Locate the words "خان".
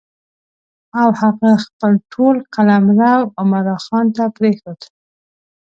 3.85-4.05